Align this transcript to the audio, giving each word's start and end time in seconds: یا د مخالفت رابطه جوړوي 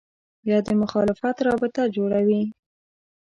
یا 0.49 0.57
د 0.65 0.67
مخالفت 0.81 1.35
رابطه 1.47 1.81
جوړوي 1.95 2.43